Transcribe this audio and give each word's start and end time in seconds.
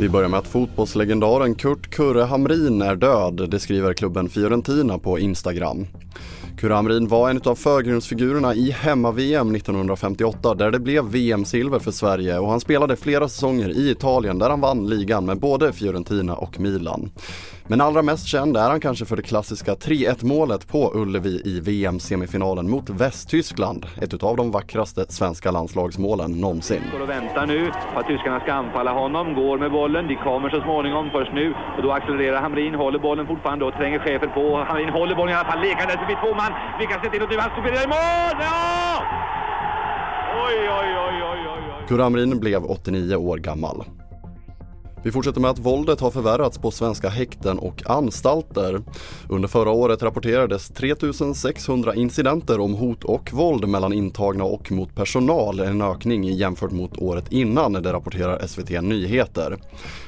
Vi 0.00 0.08
börjar 0.08 0.28
med 0.28 0.38
att 0.38 0.46
fotbollslegendaren 0.46 1.54
Kurt 1.54 1.90
Kurre 1.90 2.22
Hamrin 2.22 2.82
är 2.82 2.96
död, 2.96 3.50
det 3.50 3.58
skriver 3.58 3.92
klubben 3.92 4.28
Fiorentina 4.28 4.98
på 4.98 5.18
Instagram. 5.18 5.86
Kurre 6.58 6.74
Hamrin 6.74 7.08
var 7.08 7.30
en 7.30 7.40
av 7.44 7.54
förgrundsfigurerna 7.54 8.54
i 8.54 8.70
hemma-VM 8.70 9.54
1958 9.54 10.54
där 10.54 10.70
det 10.70 10.78
blev 10.78 11.04
VM-silver 11.04 11.78
för 11.78 11.90
Sverige 11.90 12.38
och 12.38 12.50
han 12.50 12.60
spelade 12.60 12.96
flera 12.96 13.28
säsonger 13.28 13.68
i 13.70 13.90
Italien 13.90 14.38
där 14.38 14.50
han 14.50 14.60
vann 14.60 14.88
ligan 14.88 15.26
med 15.26 15.40
både 15.40 15.72
Fiorentina 15.72 16.34
och 16.34 16.60
Milan. 16.60 17.10
Men 17.70 17.80
allra 17.80 18.02
mest 18.02 18.26
känd 18.26 18.56
är 18.56 18.70
han 18.70 18.80
kanske 18.80 19.04
för 19.04 19.16
det 19.16 19.22
klassiska 19.22 19.74
3-1 19.74 20.24
målet 20.24 20.68
på 20.68 20.92
Ullevi 20.94 21.42
i 21.44 21.60
VM-semifinalen 21.60 22.70
mot 22.70 22.90
Västtyskland. 22.90 23.86
Ett 24.00 24.14
utav 24.14 24.36
de 24.36 24.50
vackraste 24.50 25.04
svenska 25.08 25.50
landslagsmålen 25.50 26.32
någonsin. 26.32 26.82
Och 27.02 27.08
väntar 27.08 27.46
nu 27.46 27.70
på 27.94 28.00
att 28.00 28.06
tyskarna 28.06 28.40
ska 28.40 28.52
anfalla 28.52 28.92
honom. 28.92 29.34
Går 29.34 29.58
med 29.58 29.70
bollen. 29.90 30.08
De 30.08 30.16
kommer 30.16 30.50
så 30.50 30.60
småningom 30.60 31.10
först 31.10 31.32
nu. 31.32 31.54
Och 31.76 31.82
då 31.82 31.92
accelererar 31.92 32.40
Hamrin. 32.40 32.74
Håller 32.74 32.98
bollen 32.98 33.26
fortfarande 33.26 33.64
och 33.64 33.74
tränger 33.74 33.98
chefen 33.98 34.30
på. 34.34 34.56
Hamrin 34.68 34.88
håller 34.88 35.14
bollen 35.14 35.34
i 35.34 35.36
alla 35.38 35.50
fall. 35.50 35.60
Lekandes 35.60 35.96
förbi 35.96 36.14
två 36.22 36.34
man. 36.34 36.52
Lyckas 36.80 36.98
se 37.04 37.10
till 37.10 37.22
och 37.22 37.30
nu 37.30 37.36
han 37.38 37.50
står 37.50 37.66
i 37.66 37.86
mål! 37.86 38.36
Ja! 38.40 39.02
Oj, 40.46 40.58
oj, 40.78 40.90
oj, 41.06 41.22
oj, 41.30 41.40
oj, 41.52 41.62
oj. 41.78 41.86
Kurre 41.88 42.02
Hamrin 42.02 42.40
blev 42.40 42.64
89 42.64 43.16
år 43.16 43.38
gammal. 43.38 43.84
Vi 45.02 45.12
fortsätter 45.12 45.40
med 45.40 45.50
att 45.50 45.58
våldet 45.58 46.00
har 46.00 46.10
förvärrats 46.10 46.58
på 46.58 46.70
svenska 46.70 47.08
häkten 47.08 47.58
och 47.58 47.90
anstalter. 47.90 48.82
Under 49.28 49.48
förra 49.48 49.70
året 49.70 50.02
rapporterades 50.02 50.68
3600 50.68 51.94
incidenter 51.94 52.60
om 52.60 52.74
hot 52.74 53.04
och 53.04 53.32
våld 53.32 53.68
mellan 53.68 53.92
intagna 53.92 54.44
och 54.44 54.72
mot 54.72 54.94
personal, 54.94 55.60
en 55.60 55.82
ökning 55.82 56.24
jämfört 56.24 56.70
mot 56.70 56.98
året 56.98 57.32
innan, 57.32 57.72
det 57.72 57.92
rapporterar 57.92 58.46
SVT 58.46 58.82
Nyheter. 58.82 59.56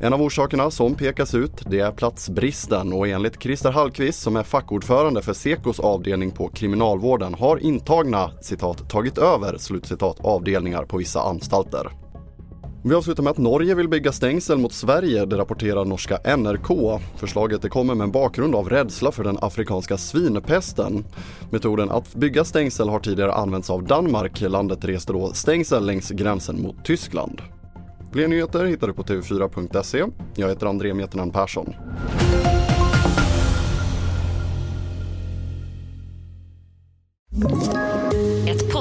En 0.00 0.12
av 0.12 0.22
orsakerna 0.22 0.70
som 0.70 0.94
pekas 0.94 1.34
ut, 1.34 1.62
det 1.70 1.80
är 1.80 1.92
platsbristen 1.92 2.92
och 2.92 3.08
enligt 3.08 3.42
Christer 3.42 3.70
Hallqvist 3.70 4.22
som 4.22 4.36
är 4.36 4.42
fackordförande 4.42 5.22
för 5.22 5.32
Sekos 5.32 5.80
avdelning 5.80 6.30
på 6.30 6.48
kriminalvården 6.48 7.34
har 7.34 7.58
intagna 7.58 8.30
citat 8.40 8.90
tagit 8.90 9.18
över 9.18 9.58
slutcitat 9.58 10.20
avdelningar 10.20 10.84
på 10.84 10.96
vissa 10.96 11.20
anstalter. 11.20 12.05
Vi 12.88 12.94
avslutar 12.94 13.22
med 13.22 13.30
att 13.30 13.38
Norge 13.38 13.74
vill 13.74 13.88
bygga 13.88 14.12
stängsel 14.12 14.58
mot 14.58 14.72
Sverige, 14.72 15.26
det 15.26 15.38
rapporterar 15.38 15.84
norska 15.84 16.36
NRK. 16.36 17.00
Förslaget 17.16 17.62
det 17.62 17.68
kommer 17.68 17.94
med 17.94 18.04
en 18.04 18.10
bakgrund 18.10 18.54
av 18.54 18.68
rädsla 18.68 19.12
för 19.12 19.24
den 19.24 19.38
afrikanska 19.40 19.96
svinpesten. 19.96 21.04
Metoden 21.50 21.90
att 21.90 22.14
bygga 22.14 22.44
stängsel 22.44 22.88
har 22.88 23.00
tidigare 23.00 23.32
använts 23.32 23.70
av 23.70 23.84
Danmark. 23.84 24.40
Landet 24.40 24.84
reste 24.84 25.12
då 25.12 25.32
stängsel 25.32 25.86
längs 25.86 26.10
gränsen 26.10 26.62
mot 26.62 26.84
Tyskland. 26.84 27.42
Fler 28.12 28.28
nyheter 28.28 28.64
hittar 28.64 28.86
du 28.86 28.92
på 28.92 29.02
tv4.se. 29.02 30.04
Jag 30.34 30.48
heter 30.48 30.66
André 30.66 30.94
Meternan 30.94 31.30
Persson. 31.30 31.74